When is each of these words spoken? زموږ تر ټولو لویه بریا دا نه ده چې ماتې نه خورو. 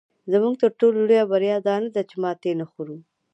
زموږ 0.31 0.53
تر 0.61 0.71
ټولو 0.79 0.97
لویه 1.07 1.23
بریا 1.31 1.57
دا 1.67 1.75
نه 1.83 1.89
ده 1.95 2.01
چې 2.09 2.15
ماتې 2.23 2.51
نه 2.59 2.65
خورو. 2.71 2.97